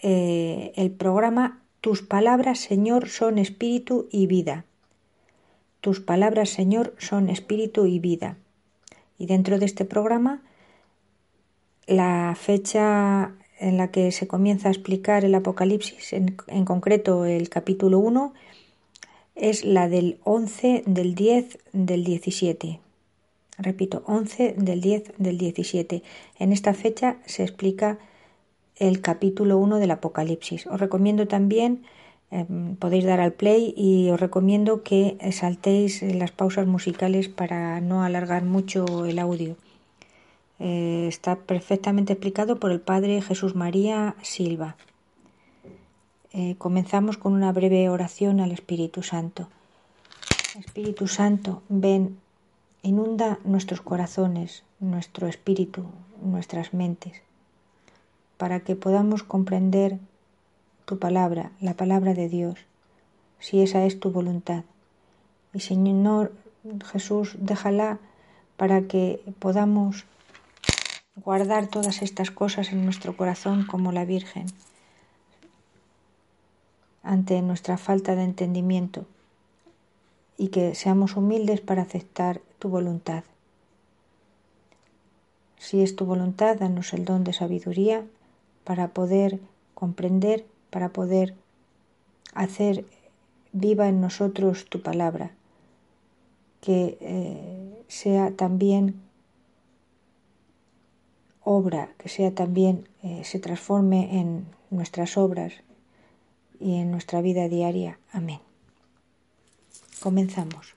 [0.00, 4.64] eh, el programa Tus palabras, Señor, son espíritu y vida.
[5.82, 8.36] Tus palabras, Señor, son espíritu y vida.
[9.18, 10.40] Y dentro de este programa,
[11.88, 17.98] la fecha en la que se comienza a explicar el Apocalipsis, en, concreto el capítulo
[17.98, 18.32] 1,
[19.34, 22.78] es la del 11 del 10 del 17.
[23.58, 26.04] Repito, 11 del 10 del 17.
[26.38, 27.98] En esta fecha se explica
[28.76, 30.68] el capítulo 1 del Apocalipsis.
[30.68, 31.82] Os recomiendo también
[32.32, 38.02] Em, podéis dar al play y os recomiendo que saltéis las pausas musicales para no
[38.02, 39.54] alargar mucho el audio.
[40.58, 44.76] Eh, está perfectamente explicado por el Padre Jesús María Silva.
[46.32, 49.48] Eh, comenzamos con una breve oración al Espíritu Santo.
[50.58, 52.16] Espíritu Santo, ven,
[52.82, 55.84] inunda nuestros corazones, nuestro espíritu,
[56.22, 57.20] nuestras mentes,
[58.38, 59.98] para que podamos comprender
[60.84, 62.58] tu palabra, la palabra de Dios,
[63.38, 64.64] si esa es tu voluntad.
[65.52, 66.32] Y Señor
[66.92, 67.98] Jesús, déjala
[68.56, 70.04] para que podamos
[71.16, 74.46] guardar todas estas cosas en nuestro corazón como la Virgen,
[77.02, 79.06] ante nuestra falta de entendimiento,
[80.38, 83.24] y que seamos humildes para aceptar tu voluntad.
[85.58, 88.04] Si es tu voluntad, danos el don de sabiduría
[88.64, 89.40] para poder
[89.74, 91.34] comprender para poder
[92.32, 92.86] hacer
[93.52, 95.32] viva en nosotros tu palabra,
[96.62, 99.02] que eh, sea también
[101.44, 105.52] obra, que sea también, eh, se transforme en nuestras obras
[106.58, 107.98] y en nuestra vida diaria.
[108.10, 108.40] Amén.
[110.02, 110.74] Comenzamos.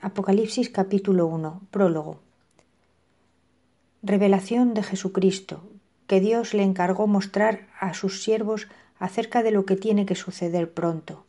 [0.00, 2.20] Apocalipsis capítulo 1, prólogo.
[4.02, 5.62] Revelación de Jesucristo,
[6.10, 8.66] que Dios le encargó mostrar a sus siervos
[8.98, 11.24] acerca de lo que tiene que suceder pronto.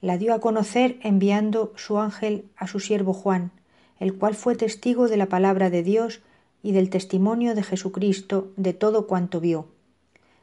[0.00, 3.50] La dio a conocer enviando su ángel a su siervo Juan,
[4.00, 6.22] el cual fue testigo de la palabra de Dios
[6.62, 9.66] y del testimonio de Jesucristo de todo cuanto vio.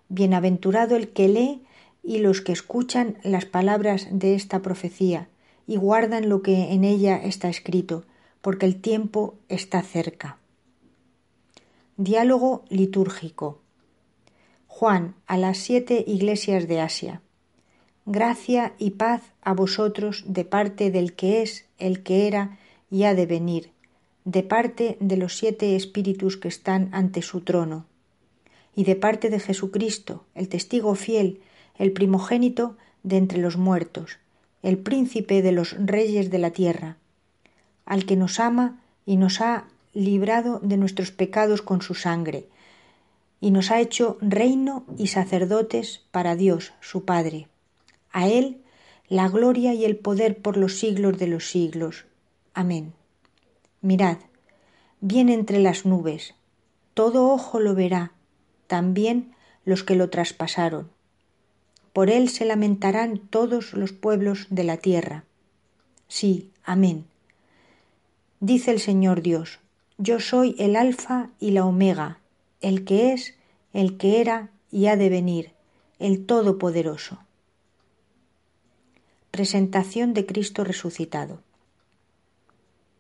[0.10, 1.64] Bienaventurado el que lee
[2.04, 5.28] y los que escuchan las palabras de esta profecía
[5.66, 8.04] y guardan lo que en ella está escrito,
[8.42, 10.39] porque el tiempo está cerca.
[12.02, 13.60] Diálogo litúrgico.
[14.68, 17.22] Juan a las siete iglesias de Asia.
[18.06, 22.58] Gracia y paz a vosotros de parte del que es, el que era
[22.90, 23.72] y ha de venir,
[24.24, 27.86] de parte de los siete espíritus que están ante su trono,
[28.74, 31.42] y de parte de Jesucristo, el testigo fiel,
[31.78, 34.20] el primogénito de entre los muertos,
[34.64, 36.96] el príncipe de los reyes de la tierra,
[37.84, 39.68] al que nos ama y nos ha
[40.04, 42.48] librado de nuestros pecados con su sangre,
[43.42, 47.48] y nos ha hecho reino y sacerdotes para Dios, su Padre.
[48.12, 48.62] A Él
[49.10, 52.06] la gloria y el poder por los siglos de los siglos.
[52.54, 52.94] Amén.
[53.82, 54.18] Mirad,
[55.02, 56.36] viene entre las nubes,
[56.94, 58.12] todo ojo lo verá,
[58.68, 59.34] también
[59.66, 60.92] los que lo traspasaron.
[61.94, 65.24] Por él se lamentarán todos los pueblos de la tierra.
[66.08, 67.06] Sí, amén.
[68.40, 69.60] Dice el Señor Dios,
[70.02, 72.20] yo soy el Alfa y la Omega,
[72.62, 73.36] el que es,
[73.74, 75.52] el que era y ha de venir,
[76.00, 77.20] el Todopoderoso.
[79.30, 81.42] Presentación de Cristo resucitado.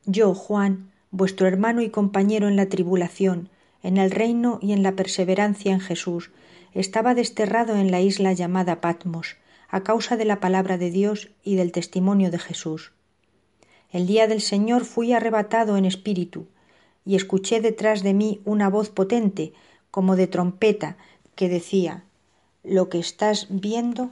[0.05, 3.47] Yo, Juan, vuestro hermano y compañero en la tribulación,
[3.81, 6.31] en el reino y en la perseverancia en Jesús,
[6.73, 9.37] estaba desterrado en la isla llamada Patmos,
[9.69, 12.91] a causa de la palabra de Dios y del testimonio de Jesús.
[13.89, 16.47] El día del Señor fui arrebatado en espíritu,
[17.09, 19.51] y escuché detrás de mí una voz potente,
[19.89, 20.95] como de trompeta,
[21.33, 22.03] que decía
[22.63, 24.11] Lo que estás viendo,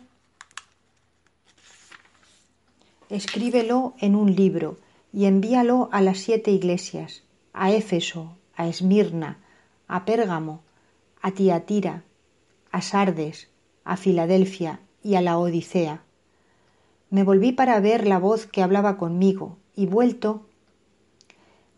[3.11, 4.79] escríbelo en un libro
[5.13, 7.21] y envíalo a las siete iglesias,
[7.53, 9.37] a Éfeso, a Esmirna,
[9.87, 10.61] a Pérgamo,
[11.21, 12.01] a Tiatira,
[12.71, 13.47] a Sardes,
[13.83, 16.01] a Filadelfia y a la Odisea.
[17.11, 20.46] Me volví para ver la voz que hablaba conmigo, y vuelto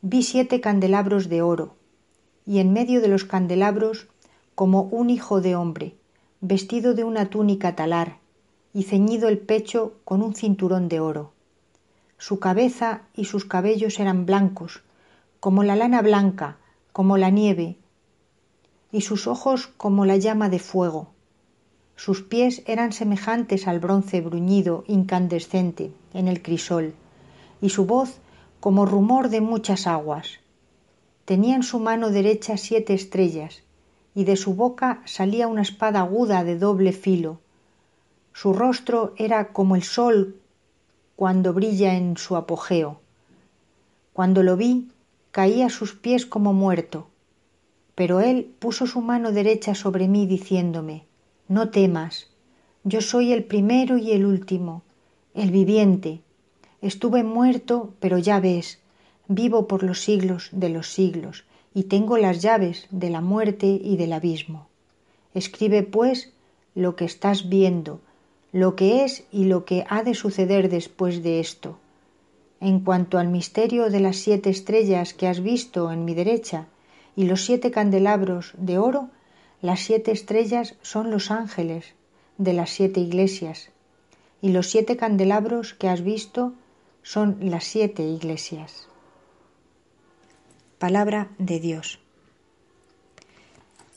[0.01, 1.75] vi siete candelabros de oro,
[2.45, 4.07] y en medio de los candelabros
[4.55, 5.95] como un hijo de hombre,
[6.41, 8.17] vestido de una túnica talar,
[8.73, 11.33] y ceñido el pecho con un cinturón de oro.
[12.17, 14.81] Su cabeza y sus cabellos eran blancos,
[15.39, 16.57] como la lana blanca,
[16.91, 17.77] como la nieve,
[18.91, 21.09] y sus ojos como la llama de fuego.
[21.95, 26.93] Sus pies eran semejantes al bronce bruñido incandescente en el crisol,
[27.61, 28.19] y su voz
[28.59, 30.39] como rumor de muchas aguas.
[31.25, 33.63] Tenía en su mano derecha siete estrellas,
[34.15, 37.39] y de su boca salía una espada aguda de doble filo.
[38.33, 40.35] Su rostro era como el sol
[41.15, 42.99] cuando brilla en su apogeo.
[44.13, 44.89] Cuando lo vi,
[45.31, 47.07] caí a sus pies como muerto.
[47.95, 51.05] Pero él puso su mano derecha sobre mí diciéndome,
[51.47, 52.27] No temas,
[52.83, 54.83] yo soy el primero y el último,
[55.33, 56.21] el viviente.
[56.81, 58.79] Estuve muerto, pero ya ves,
[59.27, 61.43] vivo por los siglos de los siglos,
[61.73, 64.67] y tengo las llaves de la muerte y del abismo.
[65.33, 66.31] Escribe, pues,
[66.75, 67.99] lo que estás viendo,
[68.51, 71.77] lo que es y lo que ha de suceder después de esto.
[72.61, 76.67] En cuanto al misterio de las siete estrellas que has visto en mi derecha
[77.15, 79.09] y los siete candelabros de oro,
[79.61, 81.93] las siete estrellas son los ángeles
[82.37, 83.69] de las siete iglesias,
[84.41, 86.53] y los siete candelabros que has visto
[87.11, 88.87] son las siete iglesias.
[90.77, 91.97] Palabra de Dios.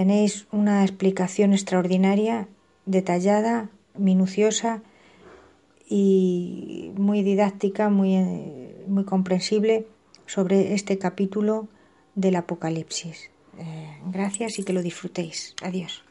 [0.00, 2.48] Tenéis una explicación extraordinaria,
[2.86, 3.68] detallada,
[3.98, 4.82] minuciosa
[5.86, 9.86] y muy didáctica, muy, eh, muy comprensible
[10.24, 11.68] sobre este capítulo
[12.14, 13.30] del Apocalipsis.
[13.58, 15.54] Eh, gracias y que lo disfrutéis.
[15.60, 16.02] Adiós.